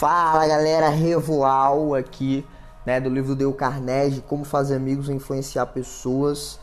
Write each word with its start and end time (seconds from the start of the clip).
Fala 0.00 0.46
galera, 0.46 0.88
Revoal 0.88 1.94
aqui, 1.94 2.42
né, 2.86 2.98
do 2.98 3.10
livro 3.10 3.36
Dale 3.36 3.52
Carnegie, 3.52 4.22
Como 4.22 4.46
Fazer 4.46 4.76
Amigos 4.76 5.10
e 5.10 5.12
Influenciar 5.12 5.66
Pessoas. 5.66 6.58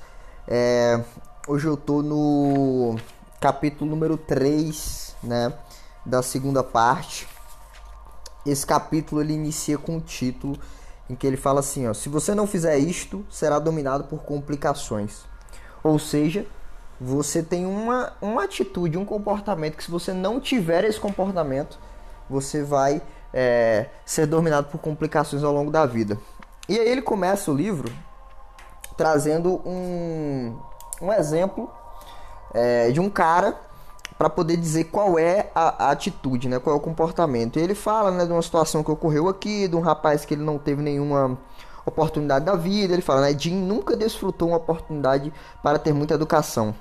É, 0.48 1.00
hoje 1.48 1.68
eu 1.68 1.78
tô 1.78 2.02
no 2.02 2.96
capítulo 3.40 3.92
número 3.92 4.18
3, 4.18 5.16
né, 5.22 5.54
da 6.04 6.24
segunda 6.24 6.64
parte. 6.64 7.28
Esse 8.44 8.66
capítulo 8.66 9.22
ele 9.22 9.34
inicia 9.34 9.78
com 9.78 9.98
um 9.98 10.00
título 10.00 10.58
em 11.08 11.14
que 11.14 11.28
ele 11.28 11.38
fala 11.38 11.60
assim, 11.60 11.88
ó, 11.88 11.94
se 11.94 12.10
você 12.10 12.34
não 12.34 12.48
fizer 12.48 12.80
isto, 12.80 13.24
será 13.30 13.60
dominado 13.60 14.06
por 14.06 14.24
complicações. 14.24 15.26
Ou 15.84 16.00
seja, 16.00 16.44
você 17.00 17.44
tem 17.44 17.68
uma, 17.68 18.14
uma 18.20 18.46
atitude, 18.46 18.98
um 18.98 19.06
comportamento 19.06 19.78
que 19.78 19.84
se 19.84 19.92
você 19.92 20.12
não 20.12 20.40
tiver 20.40 20.84
esse 20.86 21.00
comportamento, 21.00 21.78
você 22.28 22.64
vai 22.64 23.00
é, 23.34 23.88
ser 24.06 24.26
dominado 24.26 24.68
por 24.68 24.80
complicações 24.80 25.44
ao 25.44 25.54
longo 25.54 25.72
da 25.72 25.86
vida. 25.86 26.18
E 26.68 26.78
aí 26.78 26.88
ele 26.88 27.02
começa 27.02 27.52
o 27.52 27.56
livro 27.56 27.92
trazendo 28.96 29.62
um, 29.66 30.58
um 31.02 31.14
exemplo 31.14 31.70
é, 32.54 32.92
de 32.92 33.00
um 33.00 33.10
cara 33.10 33.56
para 34.18 34.30
poder 34.30 34.58
dizer 34.58 34.86
qual 34.86 35.20
é 35.20 35.52
a, 35.54 35.86
a, 35.86 35.92
atitude, 35.92 36.50
né, 36.50 36.58
qual 36.58 36.76
é 36.76 36.78
o 36.78 36.82
comportamento. 36.82 37.60
E 37.60 37.62
ele 37.62 37.76
fala 37.76 38.10
né, 38.10 38.26
de 38.26 38.32
uma 38.32 38.42
situação 38.42 38.84
que 38.84 38.92
ocorreu 38.92 39.30
aqui, 39.30 39.68
de 39.68 39.76
um 39.76 39.80
rapaz 39.80 40.26
que 40.26 40.34
ele 40.34 40.44
não 40.44 40.58
teve 40.58 40.82
nenhuma 40.82 41.38
oportunidade 41.86 42.44
da 42.44 42.56
vida. 42.56 42.94
Ele 42.94 43.02
fala, 43.02 43.22
né, 43.22 43.38
Jim 43.38 43.54
nunca 43.54 43.96
desfrutou 43.96 44.50
uma 44.50 44.58
oportunidade 44.58 45.32
para 45.62 45.78
ter 45.78 45.94
muita 45.94 46.16
educação. 46.16 46.74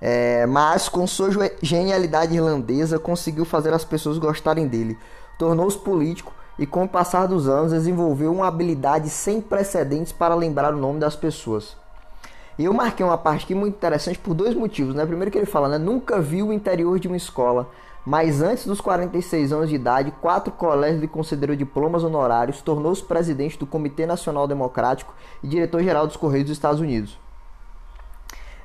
É, 0.00 0.46
mas 0.46 0.88
com 0.88 1.06
sua 1.06 1.30
genialidade 1.60 2.34
irlandesa 2.34 2.98
conseguiu 2.98 3.44
fazer 3.44 3.72
as 3.72 3.84
pessoas 3.84 4.18
gostarem 4.18 4.66
dele. 4.66 4.96
Tornou-se 5.38 5.78
político 5.78 6.32
e, 6.58 6.66
com 6.66 6.84
o 6.84 6.88
passar 6.88 7.26
dos 7.26 7.48
anos, 7.48 7.72
desenvolveu 7.72 8.32
uma 8.32 8.46
habilidade 8.46 9.08
sem 9.10 9.40
precedentes 9.40 10.12
para 10.12 10.34
lembrar 10.34 10.74
o 10.74 10.78
nome 10.78 11.00
das 11.00 11.16
pessoas. 11.16 11.76
E 12.58 12.64
eu 12.64 12.74
marquei 12.74 13.06
uma 13.06 13.16
parte 13.16 13.44
aqui 13.44 13.54
muito 13.54 13.76
interessante 13.76 14.18
por 14.18 14.34
dois 14.34 14.54
motivos. 14.54 14.94
Né? 14.94 15.06
Primeiro 15.06 15.30
que 15.30 15.38
ele 15.38 15.46
fala, 15.46 15.68
né? 15.68 15.78
nunca 15.78 16.20
viu 16.20 16.48
o 16.48 16.52
interior 16.52 16.98
de 16.98 17.06
uma 17.06 17.16
escola, 17.16 17.70
mas 18.04 18.42
antes 18.42 18.66
dos 18.66 18.80
46 18.80 19.52
anos 19.52 19.68
de 19.68 19.76
idade, 19.76 20.12
quatro 20.20 20.52
colégios 20.52 21.00
lhe 21.00 21.06
concederam 21.06 21.54
diplomas 21.54 22.02
honorários, 22.02 22.60
tornou-se 22.60 23.02
presidente 23.02 23.58
do 23.58 23.66
Comitê 23.66 24.06
Nacional 24.06 24.48
Democrático 24.48 25.14
e 25.42 25.46
diretor-geral 25.46 26.06
dos 26.06 26.16
Correios 26.16 26.46
dos 26.46 26.56
Estados 26.56 26.80
Unidos. 26.80 27.18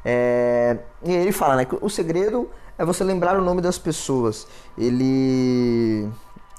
É, 0.06 0.78
e 1.04 1.12
ele 1.12 1.32
fala 1.32 1.56
né, 1.56 1.68
o 1.82 1.90
segredo 1.90 2.50
é 2.78 2.84
você 2.84 3.04
lembrar 3.04 3.38
o 3.38 3.42
nome 3.42 3.62
das 3.62 3.78
pessoas. 3.78 4.48
Ele 4.78 6.10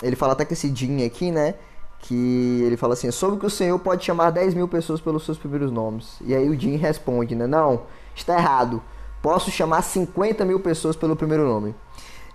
ele 0.03 0.17
fala 0.17 0.33
até 0.33 0.45
que 0.45 0.53
esse 0.53 0.75
Jim 0.75 1.05
aqui, 1.05 1.31
né? 1.31 1.55
Que 2.01 2.63
ele 2.63 2.77
fala 2.77 2.95
assim: 2.95 3.11
soube 3.11 3.39
que 3.39 3.47
o 3.47 3.51
Senhor 3.51 3.79
pode 3.79 4.05
chamar 4.05 4.31
10 4.31 4.55
mil 4.55 4.69
pessoas 4.69 5.01
pelos 5.01 5.25
seus 5.25 5.39
primeiros 5.39 5.71
nomes. 5.71 6.17
E 6.23 6.35
aí 6.35 6.49
o 6.49 6.59
Jim 6.59 6.77
responde, 6.77 7.35
né? 7.35 7.47
Não, 7.47 7.83
está 8.15 8.35
errado. 8.35 8.83
Posso 9.23 9.51
chamar 9.51 9.83
50 9.83 10.45
mil 10.45 10.61
pessoas 10.61 10.97
pelo 10.97 11.17
primeiro 11.17 11.45
nome. 11.45 11.75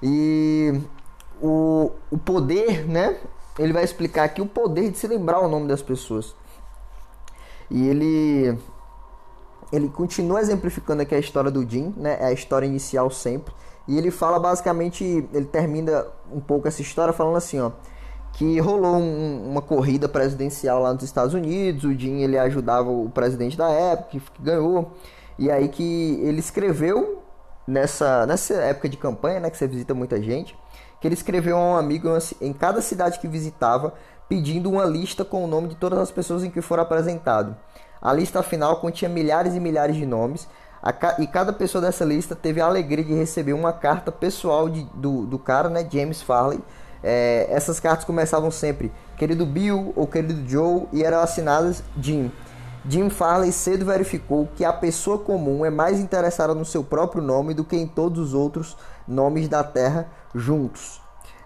E 0.02 0.82
o, 1.42 1.92
o 2.10 2.18
poder, 2.18 2.88
né? 2.88 3.18
Ele 3.58 3.74
vai 3.74 3.84
explicar 3.84 4.24
aqui 4.24 4.42
o 4.42 4.46
poder 4.46 4.90
de 4.90 4.98
se 4.98 5.08
lembrar 5.08 5.40
o 5.42 5.48
nome 5.48 5.68
das 5.68 5.82
pessoas. 5.82 6.34
E 7.70 7.88
ele 7.88 8.58
ele 9.72 9.90
continua 9.90 10.42
exemplificando 10.42 11.02
aqui 11.02 11.14
a 11.14 11.20
história 11.20 11.52
do 11.52 11.68
Jim, 11.70 11.94
né? 11.96 12.18
É 12.20 12.26
a 12.26 12.32
história 12.32 12.66
inicial 12.66 13.10
sempre. 13.10 13.54
E 13.88 13.98
ele 13.98 14.12
fala 14.12 14.40
basicamente, 14.40 15.04
ele 15.34 15.46
termina 15.46 16.06
um 16.32 16.40
pouco 16.40 16.68
essa 16.68 16.82
história 16.82 17.12
falando 17.14 17.38
assim, 17.38 17.60
ó, 17.60 17.72
que 18.34 18.60
rolou 18.60 18.96
um, 18.96 19.50
uma 19.50 19.62
corrida 19.62 20.08
presidencial 20.08 20.82
lá 20.82 20.94
nos 20.94 21.04
Estados 21.04 21.34
Unidos, 21.34 21.84
o 21.84 21.94
Jim 21.94 22.22
ele 22.22 22.38
ajudava 22.38 22.90
o 22.90 23.10
presidente 23.10 23.58
da 23.58 23.70
época 23.70 24.10
que, 24.12 24.22
ganhou, 24.40 24.92
e 25.38 25.50
aí 25.50 25.68
que 25.68 26.20
ele 26.22 26.40
escreveu 26.40 27.24
nessa 27.68 28.26
nessa 28.26 28.54
época 28.56 28.90
de 28.90 28.98
campanha, 28.98 29.40
né, 29.40 29.50
que 29.50 29.58
você 29.58 29.68
visita 29.68 29.94
muita 29.94 30.22
gente, 30.22 30.56
que 31.02 31.08
ele 31.08 31.16
escreveu 31.16 31.58
a 31.58 31.60
um 31.60 31.76
amigo 31.76 32.10
em 32.40 32.54
cada 32.54 32.82
cidade 32.82 33.20
que 33.20 33.28
visitava, 33.28 33.94
pedindo 34.30 34.70
uma 34.70 34.86
lista 34.86 35.26
com 35.26 35.44
o 35.44 35.48
nome 35.48 35.70
de 35.70 35.76
todas 35.76 35.98
as 36.00 36.12
pessoas 36.12 36.44
em 36.44 36.52
que 36.52 36.62
for 36.62 36.80
apresentado. 36.80 37.58
A 38.00 38.14
lista 38.14 38.42
final 38.44 38.80
continha 38.80 39.10
milhares 39.10 39.56
e 39.56 39.60
milhares 39.60 39.96
de 39.96 40.06
nomes, 40.06 40.48
e 41.18 41.28
cada 41.28 41.52
pessoa 41.52 41.82
dessa 41.82 42.06
lista 42.06 42.36
teve 42.36 42.62
a 42.62 42.66
alegria 42.66 43.04
de 43.04 43.14
receber 43.14 43.54
uma 43.54 43.74
carta 43.74 44.12
pessoal 44.12 44.70
de, 44.70 44.84
do, 44.94 45.26
do 45.26 45.38
cara, 45.38 45.68
né, 45.68 45.86
James 45.92 46.22
Farley. 46.22 46.60
É, 47.04 47.48
essas 47.50 47.80
cartas 47.80 48.06
começavam 48.06 48.52
sempre 48.52 48.92
querido 49.18 49.46
Bill 49.46 49.94
ou 49.96 50.06
querido 50.06 50.48
Joe 50.48 50.86
e 50.94 51.04
eram 51.04 51.20
assinadas 51.20 51.84
Jim. 52.00 52.32
Jim 52.88 53.10
Farley 53.10 53.52
cedo 53.52 53.86
verificou 53.86 54.48
que 54.56 54.64
a 54.64 54.72
pessoa 54.72 55.18
comum 55.18 55.66
é 55.66 55.70
mais 55.70 56.00
interessada 56.00 56.54
no 56.54 56.64
seu 56.64 56.84
próprio 56.84 57.22
nome 57.22 57.54
do 57.54 57.66
que 57.66 57.76
em 57.76 57.88
todos 57.88 58.20
os 58.20 58.34
outros 58.34 58.78
nomes 59.08 59.48
da 59.50 59.64
Terra 59.64 60.08
juntos. 60.34 61.02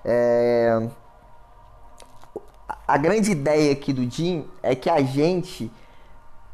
É... 0.05 0.87
A 2.87 2.97
grande 2.97 3.31
ideia 3.31 3.71
aqui 3.71 3.91
do 3.91 4.09
Jim 4.09 4.45
é 4.61 4.75
que 4.75 4.89
a 4.89 5.01
gente 5.01 5.71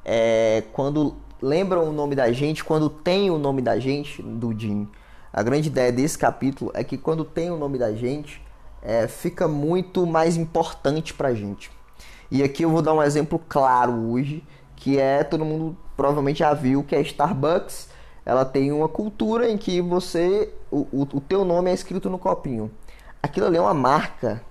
é, 0.03 0.63
quando 0.73 1.15
lembram 1.41 1.87
o 1.87 1.91
nome 1.91 2.15
da 2.15 2.31
gente, 2.31 2.63
quando 2.63 2.89
tem 2.89 3.29
o 3.29 3.37
nome 3.37 3.61
da 3.61 3.79
gente, 3.79 4.21
do 4.21 4.57
Jim. 4.57 4.87
A 5.31 5.43
grande 5.43 5.69
ideia 5.69 5.91
desse 5.91 6.17
capítulo 6.17 6.71
é 6.73 6.83
que 6.83 6.97
quando 6.97 7.23
tem 7.23 7.51
o 7.51 7.57
nome 7.57 7.77
da 7.77 7.93
gente, 7.93 8.41
é, 8.81 9.07
fica 9.07 9.47
muito 9.47 10.05
mais 10.05 10.35
importante 10.35 11.13
pra 11.13 11.33
gente. 11.33 11.71
E 12.31 12.43
aqui 12.43 12.63
eu 12.63 12.69
vou 12.69 12.81
dar 12.81 12.93
um 12.93 13.03
exemplo 13.03 13.39
claro 13.47 13.93
hoje, 14.11 14.43
que 14.75 14.97
é, 14.97 15.23
todo 15.23 15.45
mundo 15.45 15.77
provavelmente 15.95 16.39
já 16.39 16.53
viu, 16.53 16.83
que 16.83 16.95
é 16.95 17.01
Starbucks. 17.01 17.89
Ela 18.25 18.45
tem 18.45 18.71
uma 18.71 18.87
cultura 18.87 19.49
em 19.49 19.57
que 19.57 19.81
você, 19.81 20.53
o, 20.71 20.87
o, 20.91 21.01
o 21.13 21.21
teu 21.21 21.43
nome 21.45 21.69
é 21.69 21.73
escrito 21.73 22.09
no 22.09 22.19
copinho. 22.19 22.71
Aquilo 23.21 23.47
ali 23.47 23.57
é 23.57 23.61
uma 23.61 23.73
marca, 23.73 24.41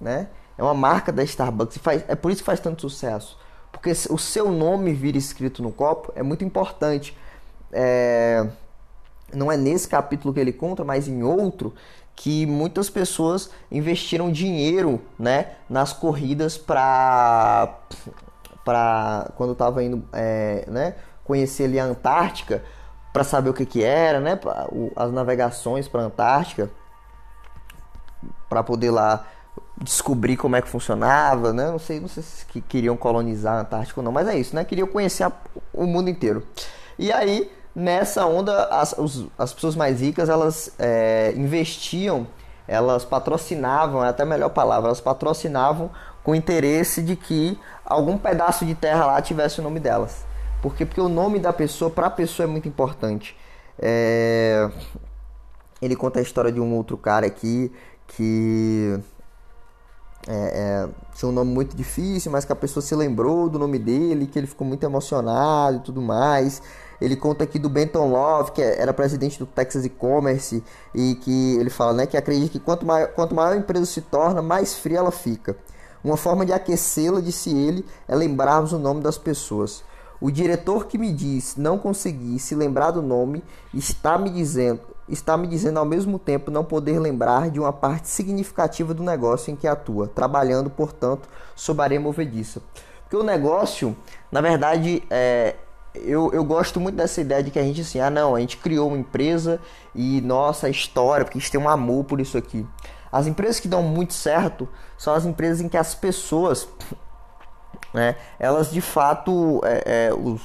né? 0.00 0.28
É 0.58 0.62
uma 0.62 0.74
marca 0.74 1.10
da 1.12 1.22
Starbucks. 1.22 1.76
E 1.76 1.78
faz, 1.78 2.04
é 2.08 2.14
por 2.14 2.30
isso 2.30 2.42
que 2.42 2.46
faz 2.46 2.60
tanto 2.60 2.82
sucesso 2.82 3.38
porque 3.72 3.92
o 4.10 4.18
seu 4.18 4.50
nome 4.50 4.92
vir 4.92 5.16
escrito 5.16 5.62
no 5.62 5.70
copo 5.70 6.12
é 6.14 6.22
muito 6.22 6.44
importante. 6.44 7.16
É, 7.72 8.46
não 9.32 9.52
é 9.52 9.56
nesse 9.56 9.86
capítulo 9.86 10.32
que 10.32 10.40
ele 10.40 10.52
conta, 10.52 10.84
mas 10.84 11.06
em 11.06 11.22
outro, 11.22 11.74
que 12.16 12.46
muitas 12.46 12.90
pessoas 12.90 13.50
investiram 13.70 14.32
dinheiro 14.32 15.00
né, 15.18 15.52
nas 15.68 15.92
corridas 15.92 16.56
para 16.58 17.74
para 18.64 19.30
quando 19.34 19.52
estava 19.52 19.82
indo 19.82 20.04
é, 20.12 20.64
né, 20.68 20.94
conhecer 21.24 21.64
ali 21.64 21.80
a 21.80 21.84
Antártica 21.84 22.62
para 23.14 23.24
saber 23.24 23.48
o 23.48 23.54
que, 23.54 23.64
que 23.64 23.82
era, 23.82 24.20
né, 24.20 24.38
as 24.94 25.10
navegações 25.10 25.88
para 25.88 26.02
a 26.02 26.04
Antártica 26.04 26.70
para 28.46 28.62
poder 28.62 28.90
lá 28.90 29.24
descobrir 29.82 30.36
como 30.36 30.56
é 30.56 30.62
que 30.62 30.68
funcionava, 30.68 31.52
né? 31.52 31.70
Não 31.70 31.78
sei, 31.78 32.00
não 32.00 32.08
sei 32.08 32.22
se 32.22 32.44
queriam 32.62 32.96
colonizar 32.96 33.54
a 33.54 33.60
Antártica 33.60 34.00
ou 34.00 34.04
não, 34.04 34.12
mas 34.12 34.26
é 34.28 34.36
isso, 34.36 34.54
né? 34.54 34.64
Queriam 34.64 34.88
conhecer 34.88 35.24
a, 35.24 35.32
o 35.72 35.86
mundo 35.86 36.10
inteiro. 36.10 36.42
E 36.98 37.12
aí, 37.12 37.50
nessa 37.74 38.26
onda, 38.26 38.64
as, 38.64 38.92
os, 38.98 39.26
as 39.38 39.52
pessoas 39.52 39.76
mais 39.76 40.00
ricas, 40.00 40.28
elas 40.28 40.72
é, 40.78 41.32
investiam, 41.36 42.26
elas 42.66 43.04
patrocinavam, 43.04 44.04
é 44.04 44.08
até 44.08 44.24
a 44.24 44.26
melhor 44.26 44.50
palavra, 44.50 44.88
elas 44.88 45.00
patrocinavam 45.00 45.90
com 46.22 46.34
interesse 46.34 47.02
de 47.02 47.16
que 47.16 47.58
algum 47.84 48.18
pedaço 48.18 48.66
de 48.66 48.74
terra 48.74 49.06
lá 49.06 49.22
tivesse 49.22 49.60
o 49.60 49.62
nome 49.62 49.80
delas. 49.80 50.26
Por 50.60 50.74
quê? 50.74 50.84
Porque 50.84 51.00
o 51.00 51.08
nome 51.08 51.38
da 51.38 51.52
pessoa, 51.52 51.90
para 51.90 52.08
a 52.08 52.10
pessoa, 52.10 52.44
é 52.44 52.50
muito 52.50 52.68
importante. 52.68 53.36
É... 53.78 54.68
Ele 55.80 55.94
conta 55.94 56.18
a 56.18 56.22
história 56.22 56.50
de 56.50 56.60
um 56.60 56.74
outro 56.74 56.98
cara 56.98 57.26
aqui 57.26 57.72
que 58.08 58.98
é, 60.30 60.34
é, 60.34 60.88
tinha 61.14 61.26
um 61.30 61.32
nome 61.32 61.50
muito 61.50 61.74
difícil, 61.74 62.30
mas 62.30 62.44
que 62.44 62.52
a 62.52 62.56
pessoa 62.56 62.84
se 62.84 62.94
lembrou 62.94 63.48
do 63.48 63.58
nome 63.58 63.78
dele, 63.78 64.26
que 64.26 64.38
ele 64.38 64.46
ficou 64.46 64.66
muito 64.66 64.84
emocionado 64.84 65.78
e 65.78 65.80
tudo 65.80 66.02
mais. 66.02 66.60
Ele 67.00 67.16
conta 67.16 67.44
aqui 67.44 67.58
do 67.58 67.70
Benton 67.70 68.10
Love, 68.10 68.52
que 68.52 68.60
era 68.60 68.92
presidente 68.92 69.38
do 69.38 69.46
Texas 69.46 69.86
E-Commerce, 69.86 70.62
e 70.94 71.14
que 71.14 71.56
ele 71.56 71.70
fala 71.70 71.94
né, 71.94 72.06
que 72.06 72.16
acredita 72.16 72.52
que 72.52 72.60
quanto 72.60 72.84
maior, 72.84 73.08
quanto 73.08 73.34
maior 73.34 73.54
a 73.54 73.56
empresa 73.56 73.86
se 73.86 74.02
torna, 74.02 74.42
mais 74.42 74.74
fria 74.74 74.98
ela 74.98 75.10
fica. 75.10 75.56
Uma 76.04 76.18
forma 76.18 76.44
de 76.44 76.52
aquecê-la, 76.52 77.20
disse 77.20 77.50
ele, 77.50 77.86
é 78.06 78.14
lembrarmos 78.14 78.72
o 78.74 78.78
nome 78.78 79.00
das 79.00 79.16
pessoas. 79.16 79.82
O 80.20 80.30
diretor 80.30 80.86
que 80.86 80.98
me 80.98 81.10
diz 81.10 81.56
não 81.56 81.78
conseguir 81.78 82.38
se 82.38 82.54
lembrar 82.54 82.90
do 82.90 83.00
nome 83.00 83.42
está 83.72 84.18
me 84.18 84.28
dizendo 84.28 84.80
está 85.08 85.36
me 85.36 85.46
dizendo 85.46 85.78
ao 85.78 85.84
mesmo 85.84 86.18
tempo 86.18 86.50
não 86.50 86.64
poder 86.64 86.98
lembrar 86.98 87.50
de 87.50 87.58
uma 87.58 87.72
parte 87.72 88.08
significativa 88.08 88.92
do 88.92 89.02
negócio 89.02 89.50
em 89.50 89.56
que 89.56 89.66
atua, 89.66 90.06
trabalhando, 90.08 90.68
portanto, 90.70 91.28
sob 91.54 91.82
areia 91.82 92.00
movediça. 92.00 92.60
Porque 93.02 93.16
o 93.16 93.22
negócio, 93.22 93.96
na 94.30 94.40
verdade, 94.40 95.02
é, 95.08 95.56
eu, 95.94 96.30
eu 96.32 96.44
gosto 96.44 96.78
muito 96.78 96.96
dessa 96.96 97.20
ideia 97.20 97.42
de 97.42 97.50
que 97.50 97.58
a 97.58 97.62
gente 97.62 97.80
assim, 97.80 98.00
ah 98.00 98.10
não, 98.10 98.34
a 98.34 98.40
gente 98.40 98.58
criou 98.58 98.88
uma 98.88 98.98
empresa 98.98 99.60
e 99.94 100.20
nossa 100.20 100.68
história, 100.68 101.24
porque 101.24 101.38
a 101.38 101.40
gente 101.40 101.50
tem 101.50 101.60
um 101.60 101.68
amor 101.68 102.04
por 102.04 102.20
isso 102.20 102.36
aqui. 102.36 102.66
As 103.10 103.26
empresas 103.26 103.58
que 103.58 103.68
dão 103.68 103.82
muito 103.82 104.12
certo 104.12 104.68
são 104.96 105.14
as 105.14 105.24
empresas 105.24 105.60
em 105.60 105.68
que 105.68 105.76
as 105.76 105.94
pessoas, 105.94 106.68
né, 107.94 108.16
elas 108.38 108.70
de 108.70 108.80
fato, 108.80 109.60
é, 109.64 110.08
é, 110.08 110.14
os, 110.14 110.42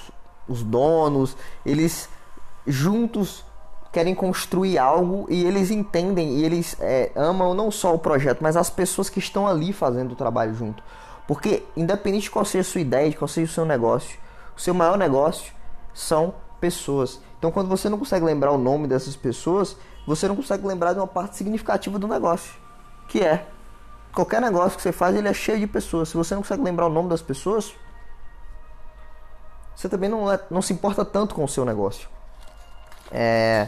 os 0.47 0.63
donos, 0.63 1.35
eles 1.65 2.07
juntos 2.65 3.43
querem 3.93 4.15
construir 4.15 4.79
algo 4.79 5.27
e 5.29 5.45
eles 5.45 5.69
entendem 5.69 6.37
e 6.37 6.43
eles 6.43 6.75
é, 6.79 7.11
amam 7.15 7.53
não 7.53 7.69
só 7.69 7.93
o 7.93 7.99
projeto, 7.99 8.39
mas 8.41 8.57
as 8.57 8.67
pessoas 8.67 9.07
que 9.07 9.19
estão 9.19 9.47
ali 9.47 9.71
fazendo 9.71 10.13
o 10.13 10.15
trabalho 10.15 10.55
junto. 10.55 10.83
Porque, 11.27 11.63
independente 11.77 12.23
de 12.23 12.31
qual 12.31 12.43
seja 12.43 12.67
a 12.67 12.71
sua 12.71 12.81
ideia, 12.81 13.09
de 13.09 13.15
qual 13.15 13.27
seja 13.27 13.51
o 13.51 13.53
seu 13.53 13.65
negócio, 13.65 14.17
o 14.57 14.59
seu 14.59 14.73
maior 14.73 14.97
negócio 14.97 15.53
são 15.93 16.33
pessoas. 16.59 17.21
Então, 17.37 17.51
quando 17.51 17.69
você 17.69 17.87
não 17.87 17.99
consegue 17.99 18.25
lembrar 18.25 18.51
o 18.51 18.57
nome 18.57 18.87
dessas 18.87 19.15
pessoas, 19.15 19.77
você 20.07 20.27
não 20.27 20.35
consegue 20.35 20.65
lembrar 20.65 20.93
de 20.93 20.99
uma 20.99 21.07
parte 21.07 21.37
significativa 21.37 21.99
do 21.99 22.07
negócio, 22.07 22.51
que 23.07 23.21
é 23.21 23.45
qualquer 24.11 24.41
negócio 24.41 24.75
que 24.75 24.81
você 24.81 24.91
faz, 24.91 25.15
ele 25.15 25.27
é 25.27 25.33
cheio 25.33 25.59
de 25.59 25.67
pessoas. 25.67 26.09
Se 26.09 26.17
você 26.17 26.33
não 26.33 26.41
consegue 26.41 26.63
lembrar 26.63 26.87
o 26.87 26.89
nome 26.89 27.09
das 27.09 27.21
pessoas, 27.21 27.75
você 29.75 29.87
também 29.87 30.09
não, 30.09 30.31
é, 30.31 30.39
não 30.49 30.63
se 30.63 30.73
importa 30.73 31.05
tanto 31.05 31.35
com 31.35 31.43
o 31.43 31.47
seu 31.47 31.63
negócio. 31.63 32.09
É, 33.11 33.67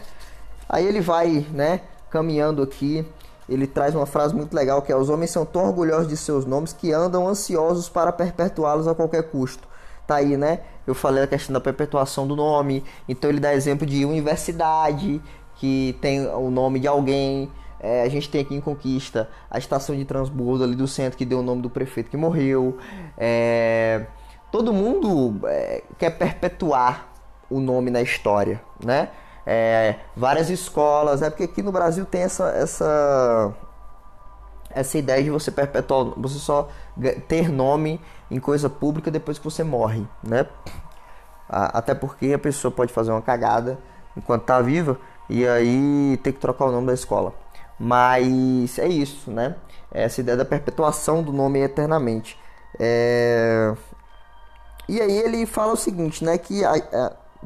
aí 0.67 0.85
ele 0.85 1.01
vai, 1.01 1.45
né, 1.51 1.81
caminhando 2.09 2.61
aqui. 2.61 3.05
Ele 3.47 3.67
traz 3.67 3.93
uma 3.93 4.05
frase 4.05 4.33
muito 4.33 4.53
legal 4.53 4.81
que 4.81 4.91
é: 4.91 4.95
Os 4.95 5.09
homens 5.09 5.31
são 5.31 5.45
tão 5.45 5.65
orgulhosos 5.65 6.07
de 6.07 6.17
seus 6.17 6.45
nomes 6.45 6.73
que 6.73 6.91
andam 6.91 7.27
ansiosos 7.27 7.87
para 7.89 8.11
perpetuá-los 8.11 8.87
a 8.87 8.95
qualquer 8.95 9.23
custo. 9.29 9.67
Tá 10.07 10.15
aí, 10.15 10.37
né? 10.37 10.61
Eu 10.85 10.93
falei 10.93 11.23
a 11.23 11.27
questão 11.27 11.53
da 11.53 11.59
perpetuação 11.59 12.27
do 12.27 12.35
nome. 12.35 12.83
Então 13.07 13.29
ele 13.29 13.39
dá 13.39 13.53
exemplo 13.53 13.85
de 13.85 14.05
universidade, 14.05 15.21
que 15.55 15.97
tem 16.01 16.27
o 16.27 16.49
nome 16.49 16.79
de 16.79 16.87
alguém. 16.87 17.51
É, 17.79 18.03
a 18.03 18.09
gente 18.09 18.29
tem 18.29 18.41
aqui 18.41 18.55
em 18.55 18.61
Conquista 18.61 19.29
a 19.49 19.57
estação 19.57 19.95
de 19.95 20.05
transbordo 20.05 20.63
ali 20.63 20.75
do 20.75 20.87
centro 20.87 21.17
que 21.17 21.25
deu 21.25 21.39
o 21.39 21.43
nome 21.43 21.61
do 21.61 21.69
prefeito 21.69 22.09
que 22.09 22.17
morreu. 22.17 22.77
É, 23.17 24.05
todo 24.51 24.73
mundo 24.73 25.45
é, 25.47 25.83
quer 25.97 26.11
perpetuar 26.11 27.09
o 27.49 27.59
nome 27.59 27.91
na 27.91 28.01
história, 28.01 28.61
né? 28.83 29.09
É, 29.45 29.95
várias 30.15 30.49
escolas, 30.49 31.21
é 31.21 31.29
porque 31.29 31.43
aqui 31.43 31.61
no 31.61 31.71
Brasil 31.71 32.05
tem 32.05 32.21
essa, 32.21 32.49
essa 32.49 33.53
essa 34.75 34.97
ideia 34.97 35.23
de 35.23 35.29
você 35.29 35.49
perpetuar, 35.51 36.13
você 36.17 36.37
só 36.37 36.67
ter 37.27 37.49
nome 37.49 38.01
em 38.29 38.39
coisa 38.39 38.69
pública 38.69 39.09
depois 39.09 39.37
que 39.37 39.43
você 39.43 39.63
morre, 39.63 40.05
né? 40.21 40.45
Até 41.47 41.95
porque 41.95 42.33
a 42.33 42.39
pessoa 42.39 42.71
pode 42.71 42.91
fazer 42.91 43.11
uma 43.11 43.21
cagada 43.21 43.79
enquanto 44.17 44.41
está 44.41 44.59
viva 44.61 44.99
e 45.29 45.47
aí 45.47 46.19
ter 46.23 46.33
que 46.33 46.39
trocar 46.39 46.65
o 46.65 46.71
nome 46.71 46.87
da 46.87 46.93
escola. 46.93 47.33
Mas 47.79 48.77
é 48.79 48.87
isso, 48.87 49.31
né? 49.31 49.55
Essa 49.91 50.21
ideia 50.21 50.37
da 50.37 50.45
perpetuação 50.45 51.23
do 51.23 51.31
nome 51.31 51.59
eternamente. 51.59 52.37
É... 52.77 53.73
E 54.89 54.99
aí 54.99 55.17
ele 55.17 55.45
fala 55.45 55.73
o 55.73 55.77
seguinte, 55.77 56.23
né? 56.23 56.37
Que 56.37 56.61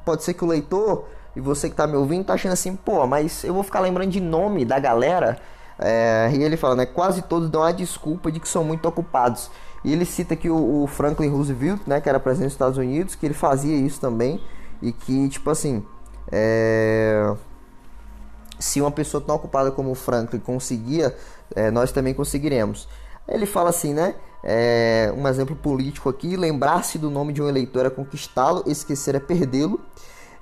pode 0.04 0.24
ser 0.24 0.34
que 0.34 0.44
o 0.44 0.48
leitor 0.48 1.08
e 1.40 1.42
você 1.42 1.70
que 1.70 1.74
está 1.74 1.88
me 1.88 1.96
ouvindo 1.96 2.26
tá 2.26 2.34
achando 2.34 2.52
assim, 2.52 2.76
pô, 2.76 3.08
mas 3.08 3.46
eu 3.46 3.54
vou 3.54 3.64
ficar 3.64 3.80
lembrando 3.80 4.12
de 4.12 4.20
nome 4.20 4.66
da 4.66 4.78
galera. 4.78 5.40
É... 5.80 6.30
E 6.34 6.44
ele 6.44 6.58
fala, 6.58 6.76
né? 6.76 6.86
Quase 6.86 7.22
todos 7.22 7.50
dão 7.50 7.64
a 7.64 7.72
desculpa 7.72 8.30
de 8.30 8.42
que 8.42 8.48
são 8.50 8.62
muito 8.64 8.86
ocupados. 8.88 9.50
E 9.84 9.94
ele 9.94 10.04
cita 10.04 10.36
que 10.36 10.50
o, 10.50 10.84
o 10.84 10.88
Franklin 10.88 11.30
Roosevelt, 11.30 11.82
né? 11.88 12.02
Que 12.02 12.10
era 12.10 12.20
presidente 12.20 12.48
dos 12.50 12.56
Estados 12.56 12.78
Unidos, 12.78 13.16
que 13.16 13.26
ele 13.26 13.34
fazia 13.34 13.74
isso 13.74 14.02
também. 14.02 14.42
E 14.82 14.92
que, 14.92 15.30
tipo 15.30 15.50
assim, 15.50 15.86
é 16.30 17.34
se 18.60 18.82
uma 18.82 18.92
pessoa 18.92 19.24
tão 19.24 19.36
ocupada 19.38 19.72
como 19.72 19.92
o 19.92 19.96
Franklin 19.96 20.40
conseguia, 20.40 21.16
é, 21.56 21.72
nós 21.72 21.94
também 21.94 22.14
conseguiremos. 22.14 22.90
Ele 23.26 23.46
fala 23.46 23.70
assim, 23.70 23.94
né? 23.94 24.16
É, 24.44 25.14
um 25.16 25.26
exemplo 25.28 25.56
político 25.56 26.10
aqui: 26.10 26.36
lembrar-se 26.36 26.98
do 26.98 27.10
nome 27.10 27.32
de 27.32 27.42
um 27.42 27.48
eleitor 27.48 27.86
é 27.86 27.90
conquistá-lo, 27.90 28.64
esquecer 28.68 29.16
é 29.16 29.20
perdê-lo. 29.20 29.80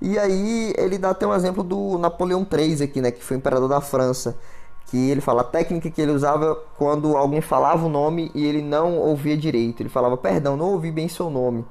E 0.01 0.17
aí 0.17 0.73
ele 0.77 0.97
dá 0.97 1.09
até 1.11 1.25
um 1.25 1.33
exemplo 1.33 1.63
do 1.63 1.97
Napoleão 1.97 2.45
III 2.49 2.83
aqui, 2.83 3.01
né? 3.01 3.11
Que 3.11 3.23
foi 3.23 3.37
imperador 3.37 3.67
da 3.67 3.81
França. 3.81 4.37
Que 4.85 5.09
ele 5.09 5.19
fala 5.19 5.41
a 5.41 5.43
técnica 5.43 5.89
que 5.89 6.01
ele 6.01 6.11
usava 6.11 6.55
quando 6.77 7.17
alguém 7.17 7.41
falava 7.41 7.85
o 7.85 7.89
nome 7.89 8.31
e 8.33 8.45
ele 8.45 8.61
não 8.61 8.97
ouvia 8.99 9.35
direito. 9.35 9.81
Ele 9.81 9.89
falava, 9.89 10.15
perdão, 10.15 10.55
não 10.55 10.71
ouvi 10.71 10.91
bem 10.91 11.07
seu 11.09 11.29
nome. 11.29 11.65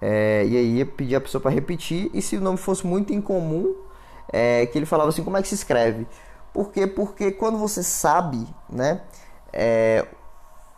É, 0.00 0.44
e 0.46 0.56
aí 0.56 0.76
ia 0.78 0.86
pedir 0.86 1.16
a 1.16 1.20
pessoa 1.20 1.40
para 1.40 1.50
repetir. 1.50 2.10
E 2.14 2.22
se 2.22 2.36
o 2.36 2.40
nome 2.40 2.56
fosse 2.56 2.86
muito 2.86 3.12
incomum, 3.12 3.74
é, 4.32 4.64
que 4.66 4.78
ele 4.78 4.86
falava 4.86 5.10
assim, 5.10 5.22
como 5.22 5.36
é 5.36 5.42
que 5.42 5.48
se 5.48 5.54
escreve? 5.54 6.06
Por 6.52 6.70
quê? 6.70 6.86
Porque 6.86 7.30
quando 7.32 7.58
você 7.58 7.82
sabe, 7.82 8.46
né? 8.68 9.02
É, 9.52 10.06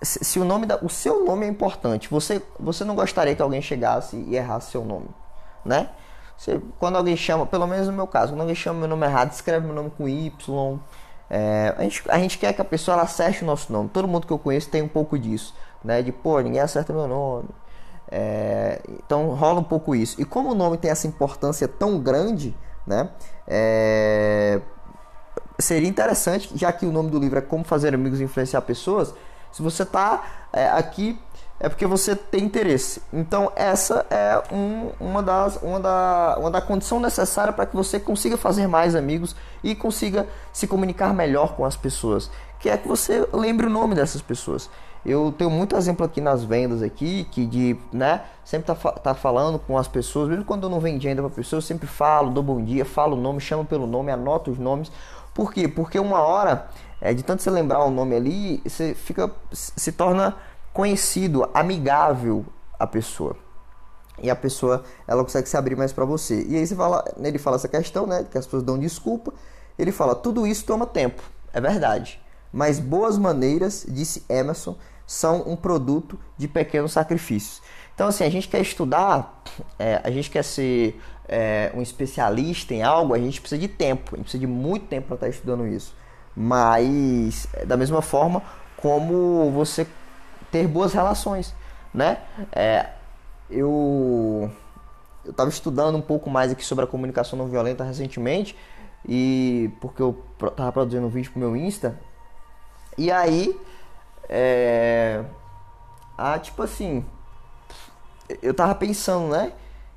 se, 0.02 0.24
se, 0.24 0.38
o 0.38 0.44
nome 0.44 0.66
da, 0.66 0.78
o 0.82 0.88
seu 0.88 1.24
nome 1.24 1.46
é 1.46 1.48
importante, 1.48 2.08
você 2.08 2.42
você 2.58 2.84
não 2.84 2.94
gostaria 2.94 3.34
que 3.34 3.42
alguém 3.42 3.62
chegasse 3.62 4.16
e 4.16 4.36
errasse 4.36 4.70
seu 4.70 4.84
nome, 4.84 5.08
né? 5.64 5.90
Você, 6.36 6.60
quando 6.78 6.96
alguém 6.96 7.16
chama, 7.16 7.46
pelo 7.46 7.66
menos 7.66 7.86
no 7.86 7.92
meu 7.92 8.06
caso, 8.06 8.32
quando 8.32 8.40
alguém 8.40 8.54
chama 8.54 8.80
meu 8.80 8.88
nome 8.88 9.06
errado, 9.06 9.32
escreve 9.32 9.66
meu 9.66 9.74
nome 9.74 9.90
com 9.96 10.08
Y. 10.08 10.78
É, 11.30 11.74
a, 11.76 11.82
gente, 11.82 12.02
a 12.08 12.18
gente 12.18 12.38
quer 12.38 12.52
que 12.52 12.60
a 12.60 12.64
pessoa 12.64 12.94
ela 12.94 13.04
acerte 13.04 13.42
o 13.42 13.46
nosso 13.46 13.72
nome. 13.72 13.88
Todo 13.88 14.06
mundo 14.06 14.26
que 14.26 14.32
eu 14.32 14.38
conheço 14.38 14.68
tem 14.68 14.82
um 14.82 14.88
pouco 14.88 15.18
disso, 15.18 15.54
né? 15.82 16.02
De 16.02 16.12
pô, 16.12 16.40
ninguém 16.40 16.60
acerta 16.60 16.92
meu 16.92 17.08
nome. 17.08 17.48
É, 18.10 18.80
então 19.04 19.30
rola 19.34 19.60
um 19.60 19.64
pouco 19.64 19.94
isso. 19.94 20.20
E 20.20 20.24
como 20.24 20.50
o 20.50 20.54
nome 20.54 20.76
tem 20.76 20.90
essa 20.90 21.06
importância 21.06 21.66
tão 21.66 21.98
grande, 21.98 22.54
né? 22.86 23.08
É... 23.46 24.60
Seria 25.58 25.88
interessante, 25.88 26.50
já 26.54 26.72
que 26.72 26.84
o 26.84 26.92
nome 26.92 27.10
do 27.10 27.18
livro 27.18 27.38
é 27.38 27.42
Como 27.42 27.64
Fazer 27.64 27.94
Amigos 27.94 28.20
e 28.20 28.24
Influenciar 28.24 28.60
Pessoas, 28.62 29.14
se 29.52 29.62
você 29.62 29.84
está 29.84 30.43
é, 30.54 30.68
aqui 30.68 31.18
é 31.60 31.68
porque 31.68 31.86
você 31.86 32.14
tem 32.14 32.44
interesse. 32.44 33.02
Então 33.12 33.50
essa 33.56 34.06
é 34.10 34.42
um, 34.52 34.90
uma, 35.00 35.22
das, 35.22 35.56
uma, 35.62 35.80
da, 35.80 36.36
uma 36.38 36.50
da 36.50 36.60
condição 36.60 37.00
necessária 37.00 37.52
para 37.52 37.66
que 37.66 37.74
você 37.74 37.98
consiga 37.98 38.36
fazer 38.36 38.66
mais 38.66 38.94
amigos 38.94 39.34
e 39.62 39.74
consiga 39.74 40.26
se 40.52 40.66
comunicar 40.66 41.14
melhor 41.14 41.54
com 41.54 41.64
as 41.64 41.76
pessoas, 41.76 42.30
que 42.60 42.68
é 42.68 42.76
que 42.76 42.88
você 42.88 43.26
lembre 43.32 43.66
o 43.66 43.70
nome 43.70 43.94
dessas 43.94 44.22
pessoas. 44.22 44.68
Eu 45.04 45.34
tenho 45.36 45.50
muito 45.50 45.76
exemplo 45.76 46.04
aqui 46.04 46.20
nas 46.20 46.42
vendas 46.44 46.82
aqui, 46.82 47.24
que 47.30 47.44
de, 47.44 47.76
né, 47.92 48.24
sempre 48.42 48.74
tá, 48.74 48.74
tá 48.92 49.14
falando 49.14 49.58
com 49.58 49.76
as 49.76 49.86
pessoas, 49.86 50.28
mesmo 50.30 50.44
quando 50.44 50.62
eu 50.62 50.70
não 50.70 50.80
vendi 50.80 51.06
ainda 51.06 51.20
para 51.20 51.30
pessoa, 51.30 51.58
eu 51.58 51.62
sempre 51.62 51.86
falo, 51.86 52.30
dou 52.30 52.42
bom 52.42 52.62
dia, 52.64 52.84
falo 52.86 53.14
o 53.14 53.20
nome, 53.20 53.38
chamo 53.40 53.66
pelo 53.66 53.86
nome, 53.86 54.10
anoto 54.10 54.50
os 54.50 54.58
nomes. 54.58 54.90
Por 55.34 55.52
quê? 55.52 55.68
Porque 55.68 55.98
uma 55.98 56.20
hora, 56.20 56.68
é, 57.00 57.12
de 57.12 57.22
tanto 57.22 57.42
você 57.42 57.50
lembrar 57.50 57.84
o 57.84 57.90
nome 57.90 58.16
ali, 58.16 58.62
você 58.64 58.94
fica, 58.94 59.30
se 59.52 59.92
torna 59.92 60.36
conhecido, 60.72 61.48
amigável 61.52 62.44
a 62.78 62.86
pessoa. 62.86 63.36
E 64.22 64.30
a 64.30 64.36
pessoa, 64.36 64.84
ela 65.06 65.22
consegue 65.22 65.48
se 65.48 65.56
abrir 65.56 65.76
mais 65.76 65.92
para 65.92 66.04
você. 66.04 66.46
E 66.48 66.56
aí 66.56 66.66
você 66.66 66.74
fala, 66.74 67.04
ele 67.18 67.38
fala 67.38 67.56
essa 67.56 67.68
questão, 67.68 68.06
né, 68.06 68.24
que 68.30 68.38
as 68.38 68.46
pessoas 68.46 68.62
dão 68.62 68.78
desculpa. 68.78 69.34
Ele 69.78 69.92
fala, 69.92 70.14
tudo 70.14 70.46
isso 70.46 70.64
toma 70.64 70.86
tempo. 70.86 71.22
É 71.52 71.60
verdade. 71.60 72.20
Mas 72.52 72.78
boas 72.78 73.18
maneiras, 73.18 73.84
disse 73.88 74.24
Emerson, 74.28 74.76
são 75.06 75.42
um 75.46 75.56
produto 75.56 76.18
de 76.36 76.48
pequenos 76.48 76.92
sacrifícios. 76.92 77.62
Então, 77.94 78.08
assim, 78.08 78.24
a 78.24 78.30
gente 78.30 78.48
quer 78.48 78.60
estudar, 78.60 79.42
é, 79.78 80.00
a 80.02 80.10
gente 80.10 80.30
quer 80.30 80.42
ser 80.42 81.00
é, 81.28 81.70
um 81.74 81.80
especialista 81.80 82.74
em 82.74 82.82
algo, 82.82 83.14
a 83.14 83.18
gente 83.18 83.40
precisa 83.40 83.60
de 83.60 83.68
tempo, 83.68 84.14
a 84.14 84.16
gente 84.16 84.24
precisa 84.24 84.40
de 84.40 84.46
muito 84.46 84.86
tempo 84.86 85.08
para 85.08 85.14
estar 85.14 85.28
estudando 85.28 85.66
isso. 85.66 85.94
Mas, 86.36 87.46
é, 87.52 87.64
da 87.64 87.76
mesma 87.76 88.02
forma, 88.02 88.42
como 88.76 89.50
você 89.52 89.86
ter 90.50 90.66
boas 90.66 90.92
relações, 90.92 91.54
né? 91.92 92.18
É, 92.52 92.90
eu 93.50 94.50
eu 95.24 95.30
estava 95.30 95.48
estudando 95.48 95.96
um 95.96 96.02
pouco 96.02 96.28
mais 96.28 96.52
aqui 96.52 96.64
sobre 96.64 96.84
a 96.84 96.86
comunicação 96.86 97.38
não 97.38 97.46
violenta 97.46 97.82
recentemente 97.82 98.54
e 99.08 99.70
porque 99.80 100.02
eu 100.02 100.22
estava 100.46 100.70
produzindo 100.70 101.06
um 101.06 101.08
vídeo 101.08 101.30
pro 101.30 101.40
meu 101.40 101.56
Insta 101.56 101.98
e 102.98 103.10
aí 103.10 103.58
é. 104.28 105.24
Ah, 106.16 106.38
tipo 106.38 106.62
assim. 106.62 107.04
Eu 108.42 108.54
tava 108.54 108.74
pensando, 108.74 109.28
né? 109.28 109.52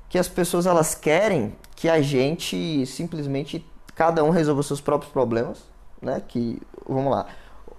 Que 0.08 0.18
as 0.18 0.28
pessoas 0.28 0.66
elas 0.66 0.94
querem 0.94 1.54
que 1.74 1.88
a 1.88 2.00
gente 2.00 2.84
simplesmente 2.86 3.64
cada 3.94 4.22
um 4.22 4.30
resolva 4.30 4.62
seus 4.62 4.80
próprios 4.80 5.12
problemas, 5.12 5.62
né? 6.00 6.22
Que 6.26 6.60
vamos 6.86 7.10
lá. 7.10 7.26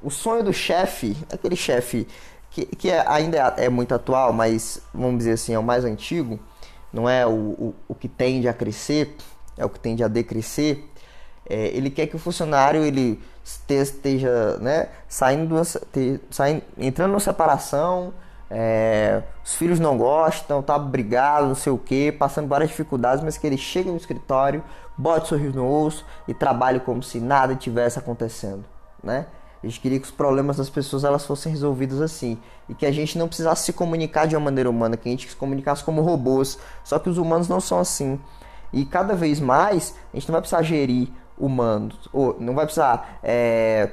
O 0.01 0.09
sonho 0.09 0.43
do 0.43 0.53
chefe, 0.53 1.15
aquele 1.31 1.55
chefe 1.55 2.07
que, 2.49 2.65
que 2.65 2.89
é, 2.89 3.03
ainda 3.07 3.55
é, 3.57 3.65
é, 3.65 3.69
muito 3.69 3.93
atual, 3.93 4.33
mas 4.33 4.81
vamos 4.93 5.19
dizer 5.19 5.33
assim, 5.33 5.53
é 5.53 5.59
o 5.59 5.63
mais 5.63 5.85
antigo, 5.85 6.39
não 6.91 7.07
é 7.07 7.25
o, 7.25 7.31
o, 7.31 7.75
o 7.87 7.95
que 7.95 8.07
tende 8.07 8.47
a 8.47 8.53
crescer, 8.53 9.15
é 9.57 9.65
o 9.65 9.69
que 9.69 9.79
tende 9.79 10.03
a 10.03 10.07
decrescer. 10.07 10.83
É, 11.47 11.67
ele 11.67 11.89
quer 11.89 12.07
que 12.07 12.15
o 12.15 12.19
funcionário 12.19 12.83
ele 12.83 13.19
esteja 13.69 14.57
né, 14.59 14.89
saindo, 15.07 15.55
saindo, 16.29 16.61
entrando 16.77 17.11
numa 17.11 17.19
separação, 17.19 18.13
é, 18.49 19.21
os 19.43 19.55
filhos 19.55 19.79
não 19.79 19.97
gostam, 19.97 20.61
tá 20.61 20.77
brigado, 20.77 21.47
não 21.47 21.55
sei 21.55 21.71
o 21.71 21.77
que, 21.77 22.11
passando 22.11 22.47
várias 22.47 22.69
dificuldades, 22.69 23.23
mas 23.23 23.37
que 23.37 23.45
ele 23.45 23.57
chegue 23.57 23.89
no 23.89 23.97
escritório, 23.97 24.63
bote 24.97 25.27
sorriso 25.27 25.55
no 25.55 25.85
osso 25.85 26.05
e 26.27 26.33
trabalhe 26.33 26.79
como 26.79 27.03
se 27.03 27.19
nada 27.19 27.55
tivesse 27.55 27.99
acontecendo, 27.99 28.65
né? 29.03 29.27
A 29.61 29.67
gente 29.67 29.79
queria 29.81 29.99
que 29.99 30.05
os 30.05 30.11
problemas 30.11 30.55
das 30.55 30.69
pessoas 30.69 31.03
elas 31.03 31.25
fossem 31.25 31.51
resolvidos 31.51 32.01
assim 32.01 32.37
e 32.69 32.73
que 32.73 32.85
a 32.85 32.91
gente 32.91 33.17
não 33.17 33.27
precisasse 33.27 33.65
se 33.65 33.73
comunicar 33.73 34.25
de 34.25 34.35
uma 34.35 34.45
maneira 34.45 34.69
humana, 34.69 34.95
que 34.95 35.07
a 35.09 35.11
gente 35.11 35.29
se 35.29 35.35
comunicasse 35.35 35.83
como 35.83 36.01
robôs. 36.01 36.57
Só 36.83 36.97
que 36.97 37.09
os 37.09 37.17
humanos 37.17 37.49
não 37.49 37.59
são 37.59 37.77
assim. 37.77 38.19
E 38.71 38.85
cada 38.85 39.15
vez 39.15 39.39
mais 39.39 39.95
a 40.13 40.17
gente 40.17 40.29
não 40.29 40.33
vai 40.33 40.41
precisar 40.41 40.61
gerir 40.61 41.09
humanos, 41.39 41.98
ou 42.12 42.36
não 42.39 42.53
vai 42.53 42.65
precisar 42.65 43.19
é, 43.24 43.89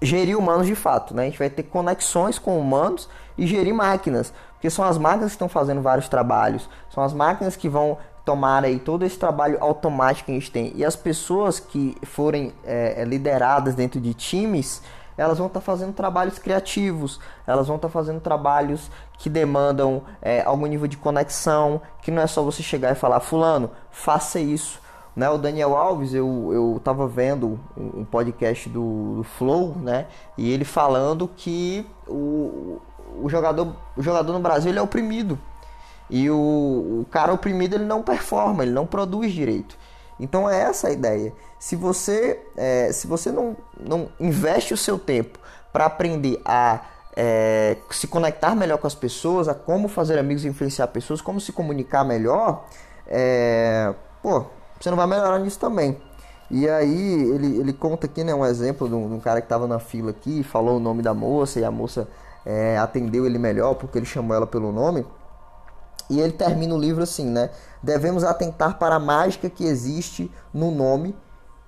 gerir 0.00 0.38
humanos 0.38 0.66
de 0.66 0.74
fato, 0.74 1.14
né? 1.14 1.22
A 1.22 1.24
gente 1.26 1.38
vai 1.38 1.50
ter 1.50 1.64
conexões 1.64 2.38
com 2.38 2.58
humanos 2.58 3.08
e 3.36 3.46
gerir 3.46 3.74
máquinas, 3.74 4.32
porque 4.52 4.70
são 4.70 4.84
as 4.84 4.96
máquinas 4.96 5.32
que 5.32 5.36
estão 5.36 5.48
fazendo 5.48 5.82
vários 5.82 6.08
trabalhos, 6.08 6.68
são 6.90 7.02
as 7.02 7.12
máquinas 7.12 7.56
que 7.56 7.68
vão 7.68 7.98
tomar 8.24 8.64
aí 8.64 8.78
todo 8.78 9.04
esse 9.04 9.18
trabalho 9.18 9.58
automático 9.60 10.26
que 10.26 10.32
a 10.32 10.34
gente 10.34 10.50
tem 10.50 10.72
e 10.74 10.84
as 10.84 10.96
pessoas 10.96 11.60
que 11.60 11.94
forem 12.04 12.54
é, 12.64 13.02
é 13.02 13.04
lideradas 13.04 13.74
dentro 13.74 14.00
de 14.00 14.14
times 14.14 14.80
elas 15.16 15.38
vão 15.38 15.46
estar 15.46 15.60
tá 15.60 15.64
fazendo 15.64 15.92
trabalhos 15.92 16.38
criativos, 16.38 17.20
elas 17.46 17.66
vão 17.66 17.76
estar 17.76 17.88
tá 17.88 17.92
fazendo 17.92 18.20
trabalhos 18.20 18.90
que 19.18 19.30
demandam 19.30 20.02
é, 20.20 20.42
algum 20.42 20.66
nível 20.66 20.88
de 20.88 20.96
conexão, 20.96 21.80
que 22.02 22.10
não 22.10 22.22
é 22.22 22.26
só 22.26 22.42
você 22.42 22.62
chegar 22.62 22.92
e 22.92 22.94
falar, 22.94 23.20
fulano, 23.20 23.70
faça 23.90 24.40
isso. 24.40 24.80
Né, 25.16 25.30
o 25.30 25.38
Daniel 25.38 25.76
Alves, 25.76 26.12
eu, 26.12 26.50
eu 26.52 26.80
tava 26.82 27.06
vendo 27.06 27.60
um 27.76 28.04
podcast 28.04 28.68
do, 28.68 29.18
do 29.18 29.22
Flow, 29.22 29.76
né? 29.76 30.06
E 30.36 30.50
ele 30.50 30.64
falando 30.64 31.28
que 31.28 31.86
o, 32.08 32.80
o, 33.22 33.28
jogador, 33.28 33.76
o 33.96 34.02
jogador 34.02 34.32
no 34.32 34.40
Brasil 34.40 34.72
ele 34.72 34.78
é 34.80 34.82
oprimido. 34.82 35.38
E 36.10 36.28
o, 36.28 36.34
o 36.34 37.06
cara 37.12 37.32
oprimido 37.32 37.76
ele 37.76 37.84
não 37.84 38.02
performa, 38.02 38.64
ele 38.64 38.72
não 38.72 38.86
produz 38.86 39.32
direito. 39.32 39.76
Então 40.18 40.50
é 40.50 40.62
essa 40.62 40.88
a 40.88 40.90
ideia. 40.90 41.32
Se 41.60 41.76
você, 41.76 42.40
é, 42.56 42.92
se 42.92 43.06
você 43.06 43.30
não, 43.30 43.56
não 43.78 44.08
investe 44.18 44.74
o 44.74 44.76
seu 44.76 44.98
tempo 44.98 45.38
para 45.72 45.86
aprender 45.86 46.40
a 46.44 46.80
é, 47.16 47.76
se 47.90 48.06
conectar 48.06 48.54
melhor 48.54 48.78
com 48.78 48.86
as 48.86 48.94
pessoas, 48.94 49.48
a 49.48 49.54
como 49.54 49.88
fazer 49.88 50.18
amigos 50.18 50.44
e 50.44 50.48
influenciar 50.48 50.88
pessoas, 50.88 51.20
como 51.20 51.40
se 51.40 51.52
comunicar 51.52 52.04
melhor, 52.04 52.66
é, 53.06 53.94
pô, 54.22 54.46
você 54.80 54.90
não 54.90 54.96
vai 54.96 55.06
melhorar 55.06 55.38
nisso 55.38 55.58
também. 55.58 55.96
E 56.50 56.68
aí 56.68 57.30
ele, 57.30 57.58
ele 57.58 57.72
conta 57.72 58.06
aqui 58.06 58.22
né, 58.22 58.34
um 58.34 58.44
exemplo 58.44 58.88
de 58.88 58.94
um, 58.94 59.08
de 59.08 59.14
um 59.14 59.20
cara 59.20 59.40
que 59.40 59.46
estava 59.46 59.66
na 59.66 59.78
fila 59.78 60.10
aqui, 60.10 60.42
falou 60.42 60.76
o 60.76 60.80
nome 60.80 61.02
da 61.02 61.14
moça 61.14 61.58
e 61.58 61.64
a 61.64 61.70
moça 61.70 62.06
é, 62.44 62.76
atendeu 62.78 63.24
ele 63.26 63.38
melhor 63.38 63.74
porque 63.74 63.98
ele 63.98 64.06
chamou 64.06 64.36
ela 64.36 64.46
pelo 64.46 64.70
nome. 64.70 65.06
E 66.10 66.20
ele 66.20 66.32
termina 66.32 66.74
o 66.74 66.78
livro 66.78 67.02
assim, 67.02 67.24
né? 67.24 67.50
Devemos 67.82 68.24
atentar 68.24 68.78
para 68.78 68.96
a 68.96 69.00
mágica 69.00 69.48
que 69.48 69.64
existe 69.64 70.30
no 70.52 70.70
nome 70.70 71.16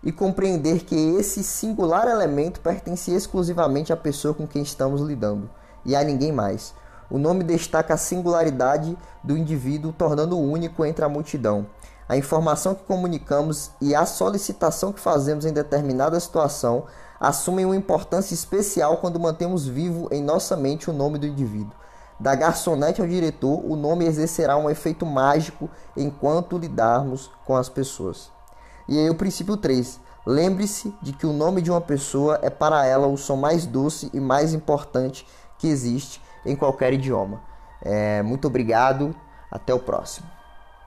e 0.02 0.12
compreender 0.12 0.84
que 0.84 0.94
esse 1.16 1.42
singular 1.42 2.06
elemento 2.06 2.60
pertence 2.60 3.10
exclusivamente 3.10 3.92
à 3.92 3.96
pessoa 3.96 4.34
com 4.34 4.46
quem 4.46 4.62
estamos 4.62 5.00
lidando 5.00 5.48
e 5.84 5.96
a 5.96 6.04
ninguém 6.04 6.32
mais. 6.32 6.74
O 7.08 7.18
nome 7.18 7.44
destaca 7.44 7.94
a 7.94 7.96
singularidade 7.96 8.96
do 9.22 9.36
indivíduo, 9.36 9.92
tornando-o 9.92 10.40
único 10.40 10.84
entre 10.84 11.04
a 11.04 11.08
multidão. 11.08 11.66
A 12.08 12.16
informação 12.16 12.74
que 12.74 12.84
comunicamos 12.84 13.72
e 13.80 13.94
a 13.94 14.06
solicitação 14.06 14.92
que 14.92 15.00
fazemos 15.00 15.44
em 15.44 15.52
determinada 15.52 16.18
situação 16.20 16.84
assumem 17.18 17.64
uma 17.64 17.74
importância 17.74 18.32
especial 18.32 18.98
quando 18.98 19.18
mantemos 19.18 19.66
vivo 19.66 20.08
em 20.12 20.22
nossa 20.22 20.56
mente 20.56 20.88
o 20.88 20.92
nome 20.92 21.18
do 21.18 21.26
indivíduo. 21.26 21.74
Da 22.18 22.34
garçonete 22.34 23.00
ao 23.00 23.08
diretor, 23.08 23.60
o 23.64 23.74
nome 23.74 24.06
exercerá 24.06 24.56
um 24.56 24.70
efeito 24.70 25.04
mágico 25.04 25.68
enquanto 25.96 26.56
lidarmos 26.56 27.30
com 27.44 27.56
as 27.56 27.68
pessoas. 27.68 28.30
E 28.88 28.98
aí 28.98 29.10
o 29.10 29.16
princípio 29.16 29.56
3. 29.56 30.00
Lembre-se 30.24 30.94
de 31.02 31.12
que 31.12 31.26
o 31.26 31.32
nome 31.32 31.60
de 31.60 31.70
uma 31.70 31.80
pessoa 31.80 32.38
é 32.42 32.50
para 32.50 32.86
ela 32.86 33.06
o 33.06 33.16
som 33.16 33.36
mais 33.36 33.66
doce 33.66 34.10
e 34.14 34.20
mais 34.20 34.54
importante 34.54 35.26
que 35.58 35.68
existe 35.68 36.22
em 36.44 36.54
qualquer 36.54 36.92
idioma. 36.92 37.40
É, 37.82 38.22
muito 38.22 38.46
obrigado, 38.46 39.14
até 39.50 39.74
o 39.74 39.78
próximo. 39.78 40.26